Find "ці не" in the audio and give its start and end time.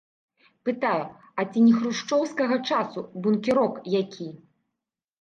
1.51-1.73